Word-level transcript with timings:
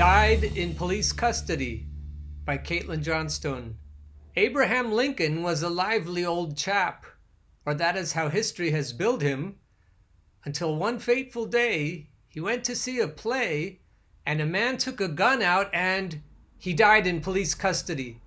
Died 0.00 0.44
in 0.56 0.74
Police 0.74 1.12
Custody 1.12 1.86
by 2.46 2.56
Caitlin 2.56 3.02
Johnstone. 3.02 3.76
Abraham 4.34 4.92
Lincoln 4.92 5.42
was 5.42 5.62
a 5.62 5.68
lively 5.68 6.24
old 6.24 6.56
chap, 6.56 7.04
or 7.66 7.74
that 7.74 7.98
is 7.98 8.14
how 8.14 8.30
history 8.30 8.70
has 8.70 8.94
billed 8.94 9.20
him, 9.20 9.56
until 10.46 10.74
one 10.74 10.98
fateful 10.98 11.44
day 11.44 12.08
he 12.28 12.40
went 12.40 12.64
to 12.64 12.74
see 12.74 12.98
a 12.98 13.08
play 13.08 13.80
and 14.24 14.40
a 14.40 14.46
man 14.46 14.78
took 14.78 15.02
a 15.02 15.06
gun 15.06 15.42
out 15.42 15.68
and 15.74 16.22
he 16.56 16.72
died 16.72 17.06
in 17.06 17.20
police 17.20 17.54
custody. 17.54 18.22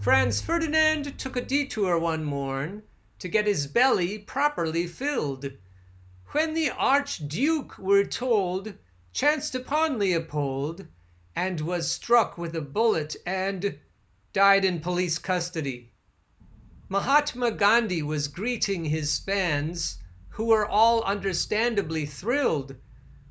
Franz 0.00 0.40
Ferdinand 0.40 1.16
took 1.16 1.36
a 1.36 1.40
detour 1.40 2.00
one 2.00 2.24
morn 2.24 2.82
to 3.20 3.28
get 3.28 3.46
his 3.46 3.68
belly 3.68 4.18
properly 4.18 4.88
filled. 4.88 5.52
When 6.32 6.52
the 6.52 6.70
Archduke, 6.70 7.78
we're 7.78 8.02
told, 8.02 8.74
chanced 9.14 9.54
upon 9.54 9.96
Leopold 9.96 10.88
and 11.36 11.60
was 11.60 11.88
struck 11.88 12.36
with 12.36 12.56
a 12.56 12.60
bullet 12.60 13.14
and 13.24 13.78
died 14.32 14.64
in 14.64 14.80
police 14.80 15.18
custody. 15.18 15.92
Mahatma 16.88 17.52
Gandhi 17.52 18.02
was 18.02 18.26
greeting 18.26 18.86
his 18.86 19.20
fans, 19.20 19.98
who 20.30 20.46
were 20.46 20.66
all 20.66 21.00
understandably 21.04 22.04
thrilled, 22.04 22.74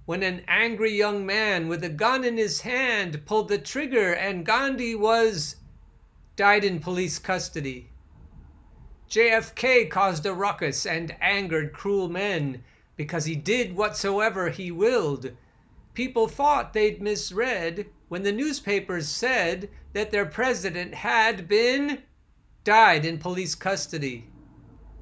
when 0.05 0.23
an 0.23 0.41
angry 0.47 0.93
young 0.93 1.25
man 1.25 1.67
with 1.67 1.83
a 1.83 1.89
gun 1.89 2.23
in 2.23 2.37
his 2.37 2.61
hand 2.61 3.25
pulled 3.25 3.49
the 3.49 3.57
trigger 3.57 4.13
and 4.13 4.45
Gandhi 4.45 4.95
was 4.95 5.57
died 6.37 6.63
in 6.63 6.79
police 6.79 7.19
custody. 7.19 7.89
JFK 9.09 9.89
caused 9.89 10.25
a 10.25 10.33
ruckus 10.33 10.85
and 10.85 11.13
angered 11.19 11.73
cruel 11.73 12.07
men 12.07 12.63
because 12.95 13.25
he 13.25 13.35
did 13.35 13.75
whatsoever 13.75 14.49
he 14.49 14.71
willed 14.71 15.31
People 15.93 16.27
thought 16.27 16.73
they'd 16.73 17.01
misread 17.01 17.87
when 18.07 18.23
the 18.23 18.31
newspapers 18.31 19.07
said 19.07 19.69
that 19.93 20.11
their 20.11 20.25
president 20.25 20.93
had 20.93 21.47
been 21.47 22.03
died 22.63 23.05
in 23.05 23.17
police 23.17 23.55
custody. 23.55 24.27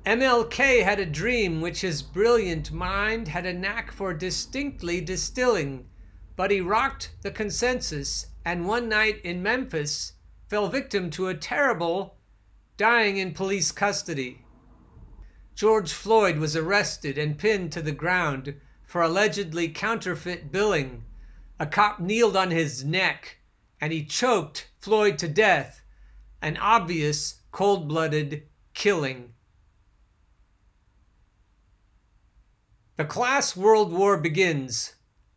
MLK 0.05 0.83
had 0.83 0.99
a 0.99 1.05
dream 1.05 1.61
which 1.61 1.81
his 1.81 2.01
brilliant 2.01 2.71
mind 2.71 3.27
had 3.27 3.45
a 3.45 3.53
knack 3.53 3.91
for 3.91 4.13
distinctly 4.13 4.99
distilling, 4.99 5.87
but 6.35 6.51
he 6.51 6.59
rocked 6.59 7.11
the 7.21 7.31
consensus 7.31 8.27
and 8.43 8.67
one 8.67 8.89
night 8.89 9.21
in 9.23 9.43
Memphis 9.43 10.13
fell 10.49 10.67
victim 10.67 11.09
to 11.11 11.27
a 11.27 11.35
terrible 11.35 12.17
dying 12.77 13.17
in 13.17 13.33
police 13.33 13.71
custody. 13.71 14.43
George 15.53 15.93
Floyd 15.93 16.37
was 16.37 16.55
arrested 16.55 17.17
and 17.17 17.37
pinned 17.37 17.71
to 17.71 17.81
the 17.81 17.91
ground 17.91 18.55
for 18.91 19.01
allegedly 19.01 19.69
counterfeit 19.69 20.51
billing. 20.51 21.01
A 21.61 21.65
cop 21.65 22.01
kneeled 22.01 22.35
on 22.35 22.51
his 22.51 22.83
neck 22.83 23.37
and 23.79 23.93
he 23.93 24.03
choked 24.03 24.67
Floyd 24.79 25.17
to 25.19 25.29
death, 25.29 25.81
an 26.41 26.57
obvious 26.57 27.39
cold 27.53 27.87
blooded 27.87 28.43
killing. 28.73 29.31
The 32.97 33.05
class 33.05 33.55
world 33.55 33.93
war 33.93 34.17
begins. 34.17 34.95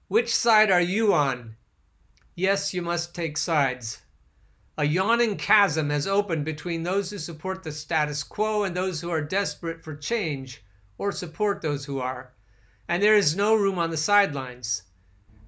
Which 0.08 0.34
side 0.34 0.72
are 0.72 0.80
you 0.80 1.14
on? 1.14 1.54
Yes, 2.34 2.74
you 2.74 2.82
must 2.82 3.14
take 3.14 3.36
sides. 3.36 4.02
A 4.76 4.84
yawning 4.84 5.36
chasm 5.36 5.90
has 5.90 6.08
opened 6.08 6.44
between 6.44 6.82
those 6.82 7.10
who 7.10 7.18
support 7.18 7.62
the 7.62 7.70
status 7.70 8.24
quo 8.24 8.64
and 8.64 8.76
those 8.76 9.00
who 9.00 9.10
are 9.10 9.22
desperate 9.22 9.84
for 9.84 9.94
change 9.94 10.64
or 10.98 11.12
support 11.12 11.62
those 11.62 11.84
who 11.84 12.00
are 12.00 12.34
and 12.88 13.02
there 13.02 13.16
is 13.16 13.36
no 13.36 13.54
room 13.54 13.78
on 13.78 13.90
the 13.90 13.96
sidelines. 13.96 14.82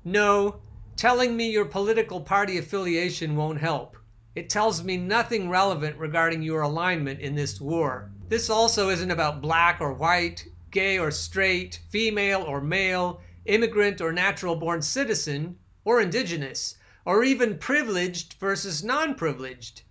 No, 0.05 0.61
telling 0.97 1.37
me 1.37 1.51
your 1.51 1.65
political 1.65 2.20
party 2.20 2.59
affiliation 2.59 3.37
won't 3.37 3.61
help. 3.61 3.97
It 4.34 4.50
tells 4.50 4.83
me 4.83 4.97
nothing 4.97 5.49
relevant 5.49 5.97
regarding 5.99 6.43
your 6.43 6.62
alignment 6.62 7.21
in 7.21 7.34
this 7.34 7.61
war. 7.61 8.11
This 8.28 8.50
also 8.50 8.91
isn't 8.91 9.11
about 9.11 9.41
black 9.41 9.81
or 9.81 9.93
white, 9.93 10.47
gay 10.71 10.99
or 10.99 11.11
straight, 11.11 11.81
female 11.88 12.43
or 12.43 12.61
male, 12.61 13.21
immigrant 13.47 14.00
or 14.00 14.12
natural 14.12 14.56
born 14.56 14.82
citizen, 14.82 15.56
or 15.84 16.00
indigenous, 16.00 16.77
or 17.05 17.25
even 17.25 17.56
privileged 17.56 18.34
versus 18.34 18.82
non 18.82 19.15
privileged. 19.15 19.82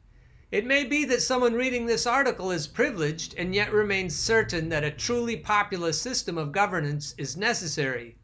It 0.55 0.65
may 0.65 0.85
be 0.85 1.03
that 1.03 1.21
someone 1.21 1.53
reading 1.55 1.85
this 1.85 2.07
article 2.07 2.49
is 2.49 2.65
privileged 2.65 3.35
and 3.37 3.53
yet 3.53 3.73
remains 3.73 4.15
certain 4.15 4.69
that 4.69 4.85
a 4.85 4.89
truly 4.89 5.35
populist 5.35 6.01
system 6.01 6.37
of 6.37 6.53
governance 6.53 7.13
is 7.17 7.35
necessary. 7.35 8.15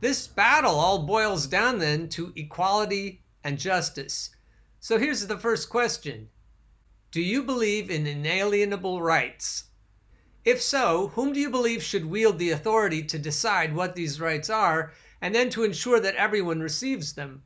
This 0.00 0.26
battle 0.26 0.76
all 0.76 1.00
boils 1.04 1.46
down 1.46 1.78
then 1.78 2.08
to 2.16 2.32
equality 2.34 3.24
and 3.44 3.58
justice. 3.58 4.30
So 4.80 4.98
here's 4.98 5.26
the 5.26 5.36
first 5.36 5.68
question 5.68 6.30
Do 7.10 7.20
you 7.20 7.42
believe 7.42 7.90
in 7.90 8.06
inalienable 8.06 9.02
rights? 9.02 9.64
If 10.46 10.62
so, 10.62 11.08
whom 11.08 11.34
do 11.34 11.40
you 11.40 11.50
believe 11.50 11.82
should 11.82 12.06
wield 12.06 12.38
the 12.38 12.52
authority 12.52 13.02
to 13.02 13.18
decide 13.18 13.76
what 13.76 13.94
these 13.94 14.18
rights 14.18 14.48
are 14.48 14.94
and 15.20 15.34
then 15.34 15.50
to 15.50 15.62
ensure 15.62 16.00
that 16.00 16.16
everyone 16.16 16.60
receives 16.60 17.12
them? 17.12 17.42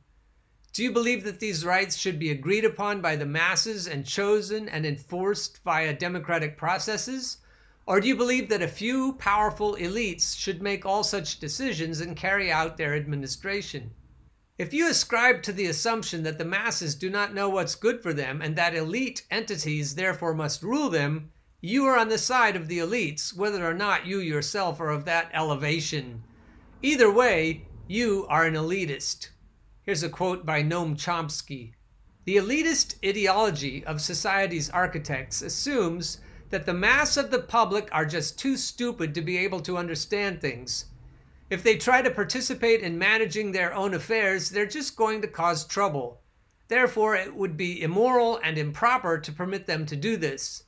Do 0.73 0.83
you 0.83 0.91
believe 0.93 1.25
that 1.25 1.41
these 1.41 1.65
rights 1.65 1.97
should 1.97 2.17
be 2.17 2.31
agreed 2.31 2.63
upon 2.63 3.01
by 3.01 3.17
the 3.17 3.25
masses 3.25 3.87
and 3.87 4.05
chosen 4.05 4.69
and 4.69 4.85
enforced 4.85 5.61
via 5.63 5.93
democratic 5.93 6.55
processes? 6.55 7.37
Or 7.85 7.99
do 7.99 8.07
you 8.07 8.15
believe 8.15 8.47
that 8.47 8.61
a 8.61 8.69
few 8.69 9.13
powerful 9.13 9.75
elites 9.75 10.37
should 10.37 10.61
make 10.61 10.85
all 10.85 11.03
such 11.03 11.39
decisions 11.41 11.99
and 11.99 12.15
carry 12.15 12.49
out 12.49 12.77
their 12.77 12.95
administration? 12.95 13.91
If 14.57 14.73
you 14.73 14.87
ascribe 14.87 15.43
to 15.43 15.51
the 15.51 15.65
assumption 15.65 16.23
that 16.23 16.37
the 16.37 16.45
masses 16.45 16.95
do 16.95 17.09
not 17.09 17.33
know 17.33 17.49
what's 17.49 17.75
good 17.75 18.01
for 18.01 18.13
them 18.13 18.41
and 18.41 18.55
that 18.55 18.73
elite 18.73 19.25
entities 19.29 19.95
therefore 19.95 20.33
must 20.33 20.63
rule 20.63 20.89
them, 20.89 21.31
you 21.59 21.85
are 21.85 21.97
on 21.97 22.07
the 22.07 22.17
side 22.17 22.55
of 22.55 22.69
the 22.69 22.77
elites, 22.77 23.35
whether 23.35 23.67
or 23.67 23.73
not 23.73 24.05
you 24.05 24.19
yourself 24.19 24.79
are 24.79 24.89
of 24.89 25.03
that 25.03 25.31
elevation. 25.33 26.23
Either 26.81 27.11
way, 27.11 27.65
you 27.87 28.25
are 28.29 28.45
an 28.45 28.53
elitist. 28.53 29.31
Here's 29.83 30.03
a 30.03 30.09
quote 30.09 30.45
by 30.45 30.61
Noam 30.61 30.95
Chomsky 30.95 31.73
The 32.25 32.37
elitist 32.37 33.03
ideology 33.03 33.83
of 33.83 33.99
society's 33.99 34.69
architects 34.69 35.41
assumes 35.41 36.19
that 36.51 36.67
the 36.67 36.73
mass 36.75 37.17
of 37.17 37.31
the 37.31 37.39
public 37.39 37.89
are 37.91 38.05
just 38.05 38.37
too 38.37 38.57
stupid 38.57 39.15
to 39.15 39.23
be 39.23 39.39
able 39.39 39.59
to 39.61 39.79
understand 39.79 40.39
things. 40.39 40.85
If 41.49 41.63
they 41.63 41.77
try 41.77 42.03
to 42.03 42.11
participate 42.11 42.81
in 42.81 42.99
managing 42.99 43.53
their 43.53 43.73
own 43.73 43.95
affairs, 43.95 44.51
they're 44.51 44.67
just 44.67 44.95
going 44.95 45.19
to 45.23 45.27
cause 45.27 45.65
trouble. 45.65 46.21
Therefore, 46.67 47.15
it 47.15 47.33
would 47.35 47.57
be 47.57 47.81
immoral 47.81 48.39
and 48.43 48.59
improper 48.59 49.17
to 49.17 49.31
permit 49.31 49.65
them 49.65 49.87
to 49.87 49.95
do 49.95 50.15
this. 50.15 50.63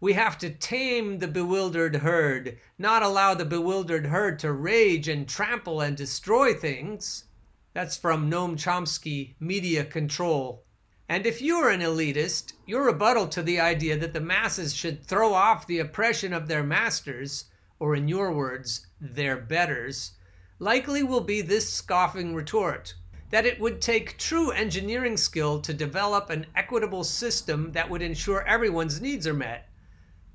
We 0.00 0.12
have 0.12 0.36
to 0.36 0.50
tame 0.50 1.18
the 1.18 1.28
bewildered 1.28 1.96
herd, 1.96 2.58
not 2.78 3.02
allow 3.02 3.32
the 3.32 3.46
bewildered 3.46 4.08
herd 4.08 4.38
to 4.40 4.52
rage 4.52 5.08
and 5.08 5.26
trample 5.26 5.80
and 5.80 5.96
destroy 5.96 6.52
things. 6.52 7.24
That's 7.72 7.96
from 7.96 8.28
Noam 8.28 8.56
Chomsky, 8.56 9.36
Media 9.38 9.84
Control. 9.84 10.64
And 11.08 11.24
if 11.24 11.40
you're 11.40 11.70
an 11.70 11.82
elitist, 11.82 12.54
your 12.66 12.86
rebuttal 12.86 13.28
to 13.28 13.42
the 13.42 13.60
idea 13.60 13.96
that 13.96 14.12
the 14.12 14.20
masses 14.20 14.74
should 14.74 15.06
throw 15.06 15.32
off 15.34 15.68
the 15.68 15.78
oppression 15.78 16.32
of 16.32 16.48
their 16.48 16.64
masters, 16.64 17.44
or 17.78 17.94
in 17.94 18.08
your 18.08 18.32
words, 18.32 18.88
their 19.00 19.36
betters, 19.36 20.12
likely 20.58 21.04
will 21.04 21.20
be 21.20 21.42
this 21.42 21.72
scoffing 21.72 22.34
retort 22.34 22.94
that 23.30 23.46
it 23.46 23.60
would 23.60 23.80
take 23.80 24.18
true 24.18 24.50
engineering 24.50 25.16
skill 25.16 25.60
to 25.60 25.72
develop 25.72 26.28
an 26.28 26.46
equitable 26.56 27.04
system 27.04 27.70
that 27.70 27.88
would 27.88 28.02
ensure 28.02 28.44
everyone's 28.48 29.00
needs 29.00 29.28
are 29.28 29.32
met. 29.32 29.68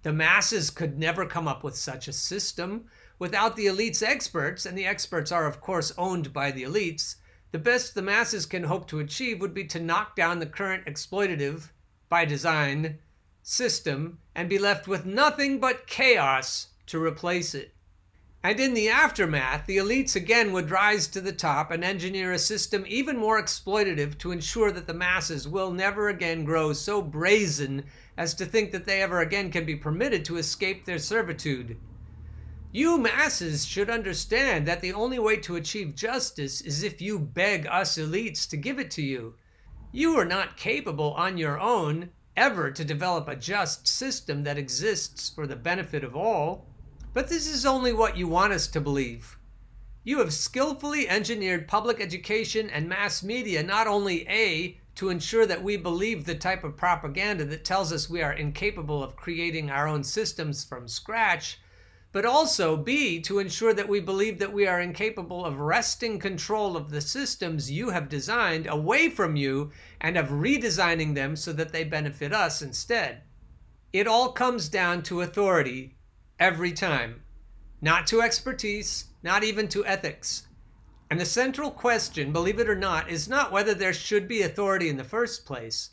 The 0.03 0.13
masses 0.13 0.69
could 0.69 0.97
never 0.97 1.25
come 1.25 1.49
up 1.49 1.65
with 1.65 1.75
such 1.75 2.07
a 2.07 2.13
system 2.13 2.85
without 3.19 3.57
the 3.57 3.67
elite's 3.67 4.01
experts, 4.01 4.65
and 4.65 4.77
the 4.77 4.85
experts 4.85 5.33
are, 5.33 5.45
of 5.45 5.59
course, 5.59 5.91
owned 5.97 6.31
by 6.31 6.51
the 6.51 6.63
elites 6.63 7.15
the 7.55 7.59
best 7.59 7.95
the 7.95 8.01
masses 8.01 8.45
can 8.45 8.65
hope 8.65 8.85
to 8.85 8.99
achieve 8.99 9.39
would 9.39 9.53
be 9.53 9.63
to 9.63 9.79
knock 9.79 10.13
down 10.13 10.39
the 10.39 10.45
current 10.45 10.85
exploitative, 10.85 11.71
by 12.09 12.25
design, 12.25 12.99
system 13.43 14.19
and 14.35 14.49
be 14.49 14.59
left 14.59 14.89
with 14.89 15.05
nothing 15.05 15.57
but 15.57 15.87
chaos 15.87 16.67
to 16.85 17.01
replace 17.01 17.55
it. 17.55 17.73
And 18.43 18.59
in 18.59 18.73
the 18.73 18.89
aftermath, 18.89 19.67
the 19.67 19.77
elites 19.77 20.17
again 20.17 20.51
would 20.51 20.69
rise 20.69 21.07
to 21.07 21.21
the 21.21 21.31
top 21.31 21.71
and 21.71 21.81
engineer 21.81 22.33
a 22.33 22.39
system 22.39 22.83
even 22.89 23.15
more 23.15 23.41
exploitative 23.41 24.17
to 24.17 24.33
ensure 24.33 24.73
that 24.73 24.85
the 24.85 24.93
masses 24.93 25.47
will 25.47 25.71
never 25.71 26.09
again 26.09 26.43
grow 26.43 26.73
so 26.73 27.01
brazen 27.01 27.85
as 28.17 28.33
to 28.33 28.45
think 28.45 28.73
that 28.73 28.83
they 28.83 29.01
ever 29.01 29.21
again 29.21 29.49
can 29.49 29.63
be 29.65 29.77
permitted 29.77 30.25
to 30.25 30.35
escape 30.35 30.83
their 30.83 30.99
servitude. 30.99 31.77
You 32.75 32.97
masses 32.97 33.65
should 33.65 33.89
understand 33.89 34.67
that 34.67 34.81
the 34.81 34.91
only 34.91 35.17
way 35.17 35.37
to 35.37 35.55
achieve 35.55 35.95
justice 35.95 36.59
is 36.59 36.83
if 36.83 36.99
you 36.99 37.17
beg 37.17 37.65
us 37.67 37.97
elites 37.97 38.49
to 38.49 38.57
give 38.57 38.79
it 38.79 38.91
to 38.91 39.01
you. 39.01 39.35
You 39.93 40.19
are 40.19 40.25
not 40.25 40.57
capable 40.57 41.13
on 41.13 41.37
your 41.37 41.57
own 41.57 42.09
ever 42.35 42.71
to 42.71 42.83
develop 42.83 43.29
a 43.29 43.37
just 43.37 43.87
system 43.87 44.43
that 44.43 44.57
exists 44.57 45.29
for 45.29 45.47
the 45.47 45.55
benefit 45.55 46.03
of 46.03 46.17
all. 46.17 46.65
But 47.13 47.29
this 47.29 47.47
is 47.47 47.65
only 47.65 47.93
what 47.93 48.17
you 48.17 48.27
want 48.27 48.51
us 48.51 48.67
to 48.67 48.81
believe. 48.81 49.39
You 50.03 50.19
have 50.19 50.33
skillfully 50.33 51.07
engineered 51.07 51.69
public 51.69 52.01
education 52.01 52.69
and 52.69 52.89
mass 52.89 53.23
media 53.23 53.63
not 53.63 53.87
only 53.87 54.27
A, 54.27 54.77
to 54.95 55.07
ensure 55.07 55.45
that 55.45 55.63
we 55.63 55.77
believe 55.77 56.25
the 56.25 56.35
type 56.35 56.65
of 56.65 56.75
propaganda 56.75 57.45
that 57.45 57.63
tells 57.63 57.93
us 57.93 58.09
we 58.09 58.21
are 58.21 58.33
incapable 58.33 59.01
of 59.01 59.15
creating 59.15 59.71
our 59.71 59.87
own 59.87 60.03
systems 60.03 60.65
from 60.65 60.89
scratch, 60.89 61.57
but 62.15 62.23
also 62.25 62.77
B, 62.77 63.19
to 63.19 63.39
ensure 63.39 63.73
that 63.73 63.89
we 63.89 63.99
believe 63.99 64.39
that 64.39 64.53
we 64.53 64.65
are 64.65 64.79
incapable 64.79 65.43
of 65.43 65.59
wresting 65.59 66.17
control 66.17 66.77
of 66.77 66.89
the 66.89 67.01
systems 67.01 67.69
you 67.69 67.89
have 67.89 68.07
designed 68.07 68.67
away 68.67 69.09
from 69.09 69.35
you 69.35 69.69
and 69.99 70.15
of 70.15 70.29
redesigning 70.29 71.13
them 71.13 71.35
so 71.35 71.51
that 71.51 71.73
they 71.73 71.83
benefit 71.83 72.31
us 72.31 72.61
instead. 72.61 73.23
It 73.91 74.07
all 74.07 74.31
comes 74.31 74.69
down 74.69 75.03
to 75.03 75.19
authority 75.19 75.97
every 76.39 76.71
time, 76.71 77.21
not 77.81 78.07
to 78.07 78.21
expertise, 78.21 79.07
not 79.21 79.43
even 79.43 79.67
to 79.67 79.85
ethics. 79.85 80.47
And 81.11 81.19
the 81.19 81.25
central 81.25 81.69
question, 81.69 82.31
believe 82.31 82.59
it 82.59 82.69
or 82.69 82.77
not, 82.77 83.09
is 83.09 83.27
not 83.27 83.51
whether 83.51 83.73
there 83.73 83.91
should 83.91 84.25
be 84.29 84.41
authority 84.41 84.87
in 84.87 84.95
the 84.95 85.03
first 85.03 85.45
place. 85.45 85.89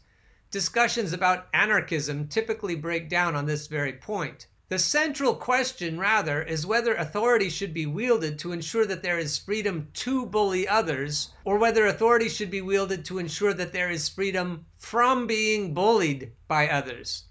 Discussions 0.53 1.13
about 1.13 1.49
anarchism 1.53 2.29
typically 2.29 2.77
break 2.77 3.09
down 3.09 3.35
on 3.35 3.47
this 3.47 3.67
very 3.67 3.95
point. 3.95 4.47
The 4.73 4.79
central 4.79 5.35
question, 5.35 5.99
rather, 5.99 6.41
is 6.41 6.65
whether 6.65 6.95
authority 6.95 7.51
should 7.51 7.75
be 7.75 7.85
wielded 7.85 8.39
to 8.39 8.53
ensure 8.53 8.87
that 8.87 9.03
there 9.03 9.19
is 9.19 9.37
freedom 9.37 9.89
to 9.93 10.25
bully 10.25 10.67
others, 10.67 11.29
or 11.45 11.59
whether 11.59 11.85
authority 11.85 12.31
should 12.31 12.51
be 12.51 12.63
wielded 12.63 13.05
to 13.05 13.19
ensure 13.19 13.53
that 13.53 13.75
there 13.75 13.91
is 13.91 14.09
freedom 14.09 14.65
from 14.79 15.27
being 15.27 15.75
bullied 15.75 16.33
by 16.49 16.71
others. 16.71 17.25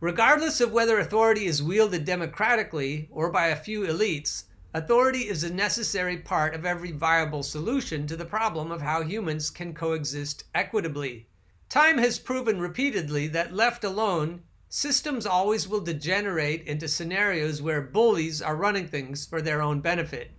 Regardless 0.00 0.62
of 0.62 0.72
whether 0.72 0.98
authority 0.98 1.44
is 1.44 1.62
wielded 1.62 2.06
democratically 2.06 3.06
or 3.10 3.30
by 3.30 3.48
a 3.48 3.54
few 3.54 3.82
elites, 3.82 4.44
authority 4.72 5.28
is 5.28 5.44
a 5.44 5.52
necessary 5.52 6.16
part 6.16 6.54
of 6.54 6.64
every 6.64 6.92
viable 6.92 7.42
solution 7.42 8.06
to 8.06 8.16
the 8.16 8.24
problem 8.24 8.72
of 8.72 8.80
how 8.80 9.02
humans 9.02 9.50
can 9.50 9.74
coexist 9.74 10.44
equitably. 10.54 11.28
Time 11.68 11.98
has 11.98 12.18
proven 12.18 12.58
repeatedly 12.58 13.28
that 13.28 13.52
left 13.52 13.84
alone, 13.84 14.44
systems 14.74 15.26
always 15.26 15.68
will 15.68 15.82
degenerate 15.82 16.66
into 16.66 16.88
scenarios 16.88 17.60
where 17.60 17.82
bullies 17.82 18.40
are 18.40 18.56
running 18.56 18.88
things 18.88 19.26
for 19.26 19.42
their 19.42 19.60
own 19.60 19.82
benefit. 19.82 20.30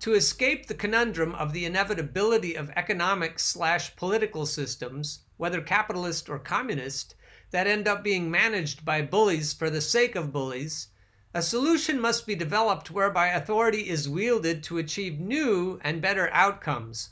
To 0.00 0.12
escape 0.12 0.66
the 0.66 0.74
conundrum 0.74 1.34
of 1.34 1.54
the 1.54 1.64
inevitability 1.64 2.56
of 2.56 2.68
economic 2.76 3.38
slash 3.38 3.96
political 3.96 4.44
systems, 4.44 5.20
whether 5.38 5.62
capitalist 5.62 6.28
or 6.28 6.38
communist, 6.38 7.14
that 7.52 7.66
end 7.66 7.88
up 7.88 8.04
being 8.04 8.30
managed 8.30 8.84
by 8.84 9.00
bullies 9.00 9.54
for 9.54 9.70
the 9.70 9.80
sake 9.80 10.14
of 10.14 10.30
bullies, 10.30 10.88
a 11.32 11.40
solution 11.40 11.98
must 11.98 12.26
be 12.26 12.34
developed 12.34 12.90
whereby 12.90 13.28
authority 13.28 13.88
is 13.88 14.10
wielded 14.10 14.62
to 14.64 14.76
achieve 14.76 15.18
new 15.18 15.80
and 15.82 16.02
better 16.02 16.28
outcomes, 16.34 17.08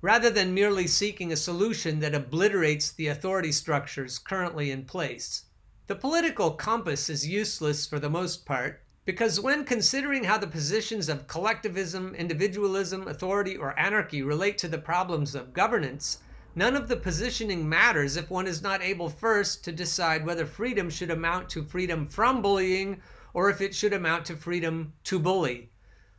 rather 0.00 0.30
than 0.30 0.52
merely 0.52 0.88
seeking 0.88 1.30
a 1.30 1.36
solution 1.36 2.00
that 2.00 2.12
obliterates 2.12 2.90
the 2.90 3.06
authority 3.06 3.52
structures 3.52 4.18
currently 4.18 4.72
in 4.72 4.84
place. 4.84 5.44
The 5.86 5.96
political 5.96 6.52
compass 6.52 7.08
is 7.08 7.26
useless 7.26 7.86
for 7.86 7.98
the 7.98 8.10
most 8.10 8.46
part, 8.46 8.82
because 9.04 9.40
when 9.40 9.64
considering 9.64 10.24
how 10.24 10.38
the 10.38 10.46
positions 10.46 11.08
of 11.08 11.26
collectivism, 11.26 12.14
individualism, 12.14 13.08
authority, 13.08 13.56
or 13.56 13.78
anarchy 13.78 14.22
relate 14.22 14.58
to 14.58 14.68
the 14.68 14.78
problems 14.78 15.34
of 15.34 15.52
governance, 15.52 16.18
None 16.54 16.76
of 16.76 16.88
the 16.88 16.96
positioning 16.96 17.66
matters 17.66 18.16
if 18.16 18.30
one 18.30 18.46
is 18.46 18.60
not 18.60 18.82
able 18.82 19.08
first 19.08 19.64
to 19.64 19.72
decide 19.72 20.26
whether 20.26 20.44
freedom 20.44 20.90
should 20.90 21.10
amount 21.10 21.48
to 21.50 21.64
freedom 21.64 22.06
from 22.06 22.42
bullying 22.42 23.00
or 23.32 23.48
if 23.48 23.62
it 23.62 23.74
should 23.74 23.94
amount 23.94 24.26
to 24.26 24.36
freedom 24.36 24.92
to 25.04 25.18
bully. 25.18 25.70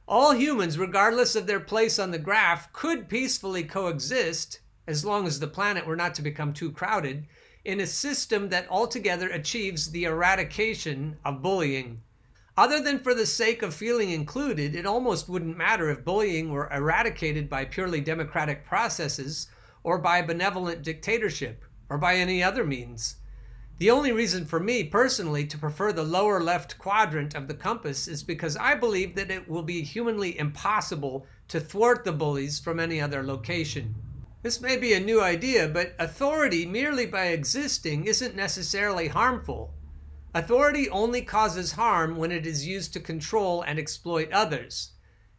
All 0.07 0.33
humans, 0.33 0.79
regardless 0.79 1.35
of 1.35 1.45
their 1.45 1.59
place 1.59 1.99
on 1.99 2.09
the 2.09 2.17
graph, 2.17 2.73
could 2.73 3.07
peacefully 3.07 3.63
coexist, 3.63 4.59
as 4.87 5.05
long 5.05 5.27
as 5.27 5.39
the 5.39 5.47
planet 5.47 5.85
were 5.85 5.95
not 5.95 6.15
to 6.15 6.23
become 6.23 6.51
too 6.51 6.71
crowded, 6.71 7.27
in 7.65 7.79
a 7.79 7.87
system 7.87 8.49
that 8.49 8.69
altogether 8.69 9.29
achieves 9.29 9.91
the 9.91 10.03
eradication 10.03 11.17
of 11.23 11.41
bullying. 11.41 12.01
Other 12.55 12.81
than 12.81 12.99
for 12.99 13.15
the 13.15 13.25
sake 13.25 13.63
of 13.63 13.73
feeling 13.73 14.11
included, 14.11 14.75
it 14.75 14.85
almost 14.85 15.27
wouldn't 15.27 15.57
matter 15.57 15.89
if 15.89 16.05
bullying 16.05 16.51
were 16.51 16.71
eradicated 16.71 17.49
by 17.49 17.65
purely 17.65 18.01
democratic 18.01 18.65
processes 18.65 19.47
or 19.83 19.97
by 19.97 20.21
benevolent 20.21 20.83
dictatorship, 20.83 21.65
or 21.89 21.97
by 21.97 22.15
any 22.15 22.43
other 22.43 22.63
means. 22.63 23.15
The 23.79 23.89
only 23.89 24.11
reason 24.11 24.45
for 24.45 24.59
me 24.59 24.83
personally 24.83 25.45
to 25.47 25.57
prefer 25.57 25.91
the 25.91 26.03
lower 26.03 26.39
left 26.39 26.77
quadrant 26.77 27.33
of 27.33 27.47
the 27.47 27.53
compass 27.53 28.07
is 28.07 28.23
because 28.23 28.55
I 28.55 28.75
believe 28.75 29.15
that 29.15 29.31
it 29.31 29.49
will 29.49 29.63
be 29.63 29.81
humanly 29.81 30.37
impossible 30.37 31.25
to 31.47 31.59
thwart 31.59 32.03
the 32.05 32.11
bullies 32.11 32.59
from 32.59 32.79
any 32.79 33.01
other 33.01 33.23
location. 33.23 33.95
This 34.43 34.59
may 34.59 34.75
be 34.75 34.93
a 34.93 34.99
new 34.99 35.21
idea, 35.21 35.69
but 35.69 35.95
authority 35.97 36.65
merely 36.65 37.05
by 37.05 37.27
existing 37.27 38.05
isn't 38.05 38.35
necessarily 38.35 39.07
harmful. 39.07 39.73
Authority 40.33 40.89
only 40.89 41.21
causes 41.21 41.71
harm 41.71 42.17
when 42.17 42.29
it 42.29 42.45
is 42.45 42.67
used 42.67 42.91
to 42.91 42.99
control 42.99 43.61
and 43.61 43.79
exploit 43.79 44.29
others. 44.33 44.91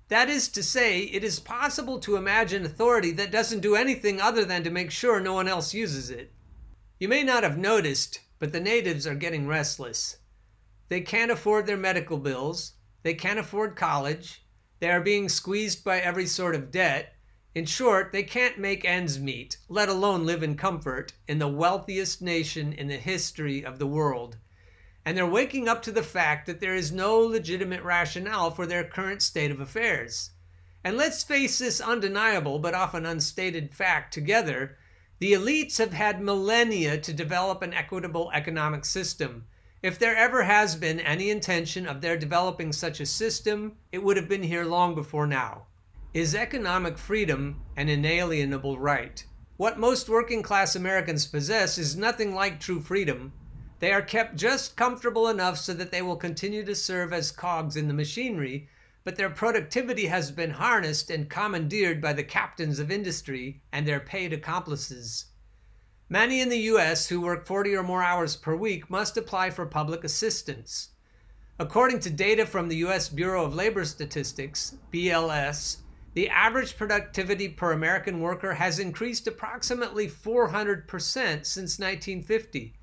That 0.09 0.31
is 0.31 0.49
to 0.49 0.63
say, 0.63 1.01
it 1.01 1.23
is 1.23 1.39
possible 1.39 1.99
to 2.01 2.17
imagine 2.17 2.65
authority 2.65 3.11
that 3.13 3.31
doesn't 3.31 3.61
do 3.61 3.75
anything 3.75 4.23
other 4.23 4.43
than 4.43 4.65
to 4.65 4.71
make 4.71 4.91
sure 4.91 5.21
no 5.21 5.35
one 5.35 5.49
else 5.49 5.75
uses 5.75 6.09
it. 6.09 6.33
You 6.99 7.09
may 7.09 7.23
not 7.23 7.43
have 7.43 7.59
noticed, 7.59 8.21
but 8.39 8.53
the 8.53 8.61
natives 8.61 9.07
are 9.07 9.15
getting 9.15 9.47
restless. 9.47 10.17
They 10.89 11.03
can't 11.03 11.31
afford 11.31 11.67
their 11.67 11.77
medical 11.77 12.17
bills, 12.17 12.73
they 13.03 13.15
can't 13.15 13.39
afford 13.39 13.77
college, 13.77 14.47
they 14.81 14.91
are 14.91 15.01
being 15.01 15.29
squeezed 15.29 15.85
by 15.85 16.01
every 16.01 16.27
sort 16.27 16.55
of 16.55 16.71
debt. 16.71 17.14
In 17.55 17.67
short, 17.67 18.13
they 18.13 18.23
can't 18.23 18.59
make 18.59 18.85
ends 18.85 19.19
meet, 19.19 19.59
let 19.69 19.89
alone 19.89 20.27
live 20.27 20.43
in 20.43 20.57
comfort, 20.57 21.13
in 21.29 21.39
the 21.39 21.49
wealthiest 21.49 22.21
nation 22.21 22.73
in 22.73 22.89
the 22.89 22.97
history 22.97 23.65
of 23.65 23.79
the 23.79 23.87
world 23.87 24.37
and 25.05 25.17
they're 25.17 25.27
waking 25.27 25.69
up 25.69 25.83
to 25.83 25.93
the 25.93 26.03
fact 26.03 26.47
that 26.47 26.61
there 26.61 26.75
is 26.75 26.91
no 26.91 27.19
legitimate 27.19 27.83
rationale 27.83 28.51
for 28.51 28.67
their 28.67 28.85
current 28.85 29.21
state 29.21 29.51
of 29.51 29.61
affairs. 29.61 30.31
And 30.83 30.97
let's 30.97 31.23
face 31.23 31.59
this 31.59 31.81
undeniable 31.81 32.59
but 32.59 32.75
often 32.75 33.05
unstated 33.05 33.75
fact 33.75 34.15
together 34.15 34.79
the 35.19 35.33
elites 35.33 35.79
have 35.79 35.93
had 35.93 36.21
millennia 36.21 36.99
to 36.99 37.13
develop 37.13 37.63
an 37.63 37.75
equitable 37.75 38.31
economic 38.33 38.85
system. 38.85 39.47
If 39.83 39.99
there 39.99 40.17
ever 40.17 40.45
has 40.45 40.75
been 40.75 41.01
any 41.01 41.31
intention 41.31 41.87
of 41.87 42.01
their 42.01 42.17
developing 42.17 42.73
such 42.73 43.01
a 43.01 43.07
system, 43.07 43.77
it 43.93 44.03
would 44.03 44.17
have 44.17 44.29
been 44.29 44.43
here 44.43 44.65
long 44.65 44.95
before 44.95 45.27
now. 45.27 45.67
Is 46.15 46.37
economic 46.37 46.97
freedom 46.97 47.61
an 47.77 47.89
inalienable 47.89 48.79
right? 48.79 49.25
What 49.57 49.81
most 49.81 50.09
working 50.09 50.45
class 50.45 50.77
Americans 50.77 51.27
possess 51.27 51.77
is 51.77 51.97
nothing 51.97 52.37
like 52.37 52.61
true 52.61 52.79
freedom, 52.81 53.33
they 53.81 53.93
are 53.93 54.01
kept 54.01 54.37
just 54.37 54.77
comfortable 54.77 55.29
enough 55.29 55.59
so 55.59 55.75
that 55.75 55.91
they 55.91 56.03
will 56.03 56.15
continue 56.15 56.65
to 56.67 56.75
serve 56.77 57.13
as 57.13 57.33
cogs 57.33 57.75
in 57.75 57.89
the 57.89 57.95
machinery, 57.95 58.69
but 59.03 59.17
their 59.17 59.29
productivity 59.29 60.07
has 60.07 60.31
been 60.31 60.53
harnessed 60.53 61.11
and 61.11 61.29
commandeered 61.29 62.01
by 62.01 62.13
the 62.13 62.23
captains 62.23 62.79
of 62.79 62.93
industry 62.93 63.61
and 63.73 63.85
their 63.85 63.99
paid 63.99 64.33
accomplices. 64.33 65.25
Many 66.09 66.41
in 66.41 66.49
the 66.49 66.71
U.S. 66.71 67.09
who 67.09 67.23
work 67.23 67.45
40 67.45 67.75
or 67.75 67.83
more 67.83 68.05
hours 68.05 68.37
per 68.37 68.55
week 68.55 68.89
must 68.89 69.17
apply 69.17 69.51
for 69.51 69.67
public 69.67 70.05
assistance. 70.05 70.91
According 71.59 71.99
to 72.01 72.11
data 72.11 72.47
from 72.47 72.69
the 72.69 72.77
U.S. 72.77 73.09
Bureau 73.09 73.45
of 73.45 73.57
Labor 73.57 73.85
Statistics, 73.85 74.77
BLS, 74.93 75.79
the 76.15 76.29
average 76.29 76.77
productivity 76.77 77.49
per 77.49 77.73
American 77.73 78.21
worker 78.21 78.55
has 78.55 78.79
increased 78.79 79.27
approximately 79.27 80.09
400% 80.09 80.89
since 81.45 81.79
1950 81.79 82.75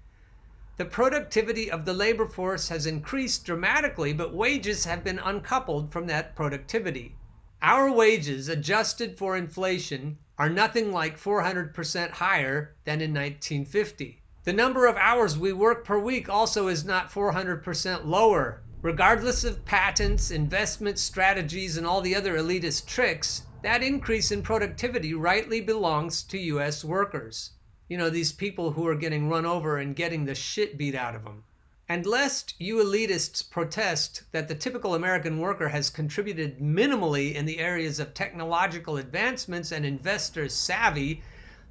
the 0.81 0.85
productivity 0.85 1.69
of 1.69 1.85
the 1.85 1.93
labor 1.93 2.25
force 2.25 2.69
has 2.69 2.87
increased 2.87 3.45
dramatically, 3.45 4.13
but 4.13 4.33
wages 4.33 4.85
have 4.85 5.03
been 5.03 5.19
uncoupled 5.19 5.91
from 5.91 6.07
that 6.07 6.35
productivity. 6.35 7.15
Our 7.61 7.91
wages, 7.91 8.49
adjusted 8.49 9.15
for 9.15 9.37
inflation, 9.37 10.17
are 10.39 10.49
nothing 10.49 10.91
like 10.91 11.19
400% 11.19 12.09
higher 12.09 12.73
than 12.85 12.99
in 12.99 13.13
1950. 13.13 14.23
The 14.43 14.53
number 14.53 14.87
of 14.87 14.95
hours 14.95 15.37
we 15.37 15.53
work 15.53 15.85
per 15.85 15.99
week 15.99 16.27
also 16.29 16.67
is 16.67 16.83
not 16.83 17.11
400% 17.11 18.05
lower. 18.07 18.63
Regardless 18.81 19.43
of 19.43 19.63
patents, 19.65 20.31
investment 20.31 20.99
strategies, 20.99 21.77
and 21.77 21.85
all 21.85 22.01
the 22.01 22.15
other 22.15 22.37
elitist 22.37 22.85
tricks, 22.85 23.43
that 23.61 23.83
increase 23.83 24.31
in 24.31 24.41
productivity 24.41 25.13
rightly 25.13 25.61
belongs 25.61 26.23
to 26.23 26.37
U.S. 26.37 26.83
workers 26.83 27.51
you 27.91 27.97
know, 27.97 28.09
these 28.09 28.31
people 28.31 28.71
who 28.71 28.87
are 28.87 28.95
getting 28.95 29.27
run 29.27 29.45
over 29.45 29.77
and 29.77 29.97
getting 29.97 30.23
the 30.23 30.33
shit 30.33 30.77
beat 30.77 30.95
out 30.95 31.13
of 31.13 31.25
them. 31.25 31.43
And 31.89 32.05
lest 32.05 32.53
you 32.57 32.77
elitists 32.77 33.43
protest 33.43 34.23
that 34.31 34.47
the 34.47 34.55
typical 34.55 34.95
American 34.95 35.39
worker 35.39 35.67
has 35.67 35.89
contributed 35.89 36.59
minimally 36.59 37.35
in 37.35 37.45
the 37.45 37.59
areas 37.59 37.99
of 37.99 38.13
technological 38.13 38.95
advancements 38.95 39.73
and 39.73 39.85
investor 39.85 40.47
savvy, 40.47 41.21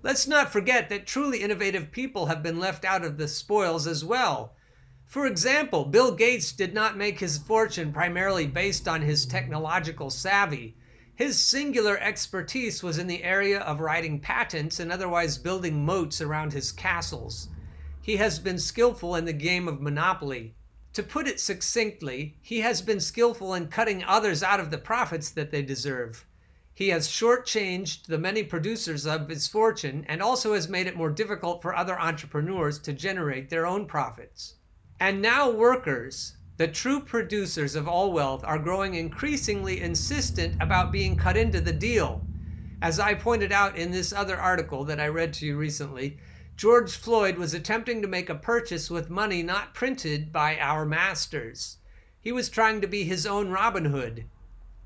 let's 0.02 0.29
not 0.29 0.52
forget 0.52 0.90
that 0.90 1.07
truly 1.07 1.38
innovative 1.43 1.90
people 1.90 2.26
have 2.26 2.43
been 2.43 2.61
left 2.61 2.85
out 2.85 3.02
of 3.02 3.17
the 3.17 3.26
spoils 3.26 3.87
as 3.87 4.05
well. 4.05 4.52
For 5.11 5.26
example, 5.26 5.87
Bill 5.87 6.14
Gates 6.14 6.52
did 6.52 6.73
not 6.73 6.97
make 6.97 7.19
his 7.19 7.37
fortune 7.37 7.93
primarily 7.93 8.47
based 8.47 8.87
on 8.87 9.02
his 9.02 9.26
technological 9.26 10.09
savvy. 10.09 10.76
His 11.17 11.37
singular 11.37 11.99
expertise 11.99 12.85
was 12.85 12.97
in 12.97 13.09
the 13.09 13.25
area 13.25 13.59
of 13.59 13.81
writing 13.81 14.21
patents 14.21 14.79
and 14.79 14.93
otherwise 14.93 15.37
building 15.37 15.85
moats 15.85 16.21
around 16.21 16.52
his 16.52 16.71
castles. 16.71 17.49
He 18.00 18.19
has 18.19 18.38
been 18.38 18.61
skillful 18.61 19.17
in 19.17 19.25
the 19.25 19.33
game 19.33 19.67
of 19.67 19.81
monopoly. 19.81 20.55
To 20.93 21.02
put 21.02 21.26
it 21.26 21.40
succinctly, 21.40 22.37
he 22.40 22.61
has 22.61 22.81
been 22.81 23.00
skillful 23.00 23.55
in 23.55 23.67
cutting 23.67 24.05
others 24.05 24.45
out 24.45 24.61
of 24.61 24.71
the 24.71 24.79
profits 24.79 25.31
that 25.31 25.50
they 25.50 25.62
deserve. 25.62 26.25
He 26.73 26.90
has 26.90 27.09
shortchanged 27.09 28.07
the 28.07 28.19
many 28.19 28.45
producers 28.45 29.09
of 29.09 29.29
his 29.29 29.49
fortune 29.49 30.05
and 30.09 30.23
also 30.23 30.55
has 30.55 30.69
made 30.69 30.87
it 30.87 30.97
more 30.97 31.11
difficult 31.11 31.62
for 31.62 31.75
other 31.75 31.99
entrepreneurs 31.99 32.79
to 32.79 32.93
generate 32.93 33.50
their 33.50 33.67
own 33.67 33.87
profits. 33.87 34.55
And 35.00 35.23
now 35.23 35.50
workers, 35.50 36.37
the 36.59 36.69
true 36.69 37.00
producers 37.00 37.75
of 37.75 37.88
all 37.88 38.12
wealth 38.12 38.45
are 38.45 38.59
growing 38.59 38.95
increasingly 38.95 39.80
insistent 39.80 40.61
about 40.61 40.92
being 40.92 41.16
cut 41.16 41.38
into 41.38 41.59
the 41.62 41.73
deal. 41.73 42.21
As 42.83 43.00
I 43.00 43.14
pointed 43.14 43.50
out 43.50 43.76
in 43.76 43.90
this 43.90 44.12
other 44.12 44.37
article 44.37 44.85
that 44.85 45.00
I 45.00 45.09
read 45.09 45.33
to 45.35 45.47
you 45.47 45.57
recently, 45.57 46.19
George 46.59 46.95
Floyd 46.95 47.38
was 47.38 47.54
attempting 47.54 48.02
to 48.02 48.09
make 48.09 48.28
a 48.28 48.35
purchase 48.35 48.90
with 48.90 49.09
money 49.09 49.42
not 49.42 49.73
printed 49.73 50.30
by 50.30 50.59
our 50.59 50.85
masters. 50.85 51.78
He 52.21 52.30
was 52.30 52.50
trying 52.50 52.83
to 52.83 52.87
be 52.87 53.04
his 53.04 53.25
own 53.25 53.49
Robin 53.49 53.87
Hood. 53.87 54.26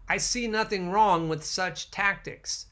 I 0.08 0.18
see 0.18 0.46
nothing 0.46 0.90
wrong 0.90 1.28
with 1.28 1.44
such 1.44 1.90
tactics. 1.90 2.66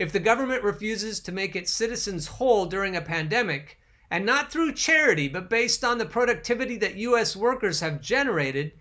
If 0.00 0.10
the 0.10 0.18
government 0.18 0.64
refuses 0.64 1.20
to 1.20 1.30
make 1.30 1.54
its 1.54 1.70
citizens 1.70 2.26
whole 2.26 2.66
during 2.66 2.96
a 2.96 3.00
pandemic, 3.00 3.78
and 4.10 4.26
not 4.26 4.50
through 4.50 4.72
charity, 4.72 5.28
but 5.28 5.48
based 5.48 5.84
on 5.84 5.98
the 5.98 6.06
productivity 6.06 6.76
that 6.78 6.96
U.S. 6.96 7.36
workers 7.36 7.80
have 7.80 8.00
generated, 8.00 8.72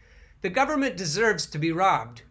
the 0.41 0.50
government 0.50 0.98
deserves 0.98 1.45
to 1.45 1.59
be 1.59 1.71
robbed. 1.71 2.24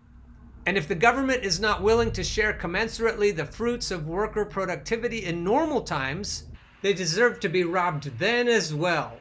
And 0.67 0.77
if 0.77 0.89
the 0.89 0.95
government 0.95 1.45
is 1.45 1.61
not 1.61 1.83
willing 1.83 2.11
to 2.13 2.25
share 2.25 2.53
commensurately 2.53 3.35
the 3.35 3.47
fruits 3.47 3.91
of 3.91 4.09
worker 4.09 4.45
productivity 4.45 5.25
in 5.25 5.45
normal 5.45 5.83
times, 5.83 6.45
they 6.83 6.93
deserve 6.93 7.41
to 7.41 7.49
be 7.49 7.65
robbed 7.65 8.19
then 8.19 8.49
as 8.49 8.75
well. 8.75 9.19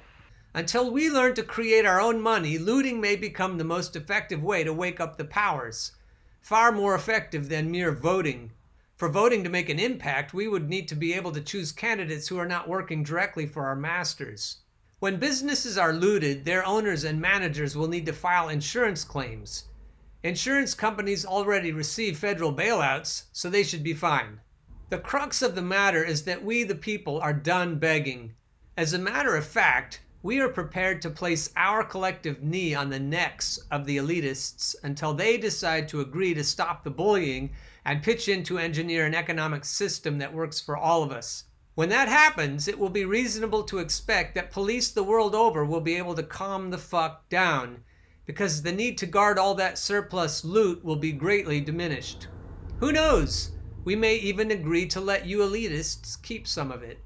Until 0.53 0.91
we 0.91 1.10
learn 1.10 1.36
to 1.36 1.43
create 1.43 1.86
our 1.86 2.01
own 2.01 2.19
money, 2.19 2.57
looting 2.57 3.00
may 3.00 3.15
become 3.15 3.57
the 3.57 3.63
most 3.63 3.96
effective 3.96 4.41
way 4.41 4.63
to 4.63 4.74
wake 4.74 5.00
up 5.00 5.17
the 5.17 5.25
powers, 5.25 5.91
far 6.41 6.72
more 6.72 6.96
effective 6.96 7.48
than 7.48 7.69
mere 7.69 7.91
voting 7.91 8.51
for 8.97 9.09
voting 9.09 9.43
to 9.43 9.49
make 9.49 9.69
an 9.69 9.77
impact, 9.77 10.33
we 10.33 10.47
would 10.47 10.67
need 10.67 10.87
to 10.87 10.95
be 10.95 11.13
able 11.13 11.31
to 11.31 11.41
choose 11.41 11.71
candidates 11.71 12.27
who 12.27 12.39
are 12.39 12.47
not 12.47 12.67
working 12.67 13.03
directly 13.03 13.45
for 13.45 13.67
our 13.67 13.75
masters. 13.75 14.57
When 14.99 15.19
businesses 15.19 15.77
are 15.77 15.93
looted, 15.93 16.43
their 16.43 16.65
owners 16.65 17.03
and 17.03 17.21
managers 17.21 17.77
will 17.77 17.87
need 17.87 18.07
to 18.07 18.13
file 18.13 18.49
insurance 18.49 19.03
claims. 19.03 19.65
Insurance 20.23 20.73
companies 20.73 21.27
already 21.27 21.71
receive 21.71 22.17
federal 22.17 22.51
bailouts, 22.51 23.25
so 23.31 23.51
they 23.51 23.61
should 23.61 23.83
be 23.83 23.93
fine. 23.93 24.39
The 24.89 24.97
crux 24.97 25.43
of 25.43 25.53
the 25.53 25.61
matter 25.61 26.03
is 26.03 26.23
that 26.23 26.43
we, 26.43 26.63
the 26.63 26.73
people, 26.73 27.19
are 27.19 27.33
done 27.33 27.77
begging. 27.77 28.33
As 28.75 28.93
a 28.93 28.99
matter 28.99 29.35
of 29.35 29.45
fact, 29.45 30.01
we 30.23 30.39
are 30.39 30.49
prepared 30.49 31.03
to 31.03 31.11
place 31.11 31.51
our 31.55 31.83
collective 31.83 32.41
knee 32.41 32.73
on 32.73 32.89
the 32.89 32.99
necks 32.99 33.59
of 33.69 33.85
the 33.85 33.97
elitists 33.97 34.75
until 34.81 35.13
they 35.13 35.37
decide 35.37 35.87
to 35.89 36.01
agree 36.01 36.33
to 36.33 36.43
stop 36.43 36.83
the 36.83 36.89
bullying 36.89 37.51
and 37.88 38.03
pitch 38.03 38.27
in 38.27 38.44
to 38.44 38.60
engineer 38.60 39.06
an 39.06 39.15
economic 39.15 39.63
system 39.63 40.17
that 40.17 40.34
works 40.34 40.60
for 40.60 40.75
all 40.75 41.03
of 41.03 41.12
us. 41.12 41.46
When 41.74 41.88
that 41.89 42.10
happens, 42.10 42.67
it 42.67 42.77
will 42.77 42.89
be 42.89 43.06
reasonable 43.06 43.63
to 43.63 43.79
expect 43.79 44.36
that 44.36 44.51
police 44.51 44.91
the 44.91 45.03
world 45.03 45.34
over 45.34 45.63
will 45.63 45.79
be 45.79 45.96
able 45.96 46.13
to 46.15 46.24
calm 46.24 46.70
the 46.70 46.77
fuck 46.77 47.29
down 47.29 47.84
because 48.25 48.62
the 48.62 48.74
need 48.74 48.98
to 48.98 49.06
guard 49.06 49.39
all 49.39 49.56
that 49.56 49.77
surplus 49.77 50.44
loot 50.44 50.84
will 50.84 50.98
be 50.98 51.13
greatly 51.13 51.62
diminished. 51.62 52.27
Who 52.82 52.91
knows? 52.91 53.51
We 53.86 53.96
may 53.96 54.17
even 54.17 54.51
agree 54.51 54.86
to 54.88 55.00
let 55.00 55.25
you 55.25 55.39
elitists 55.39 56.22
keep 56.22 56.46
some 56.46 56.74
of 56.74 56.84
it. 56.84 57.00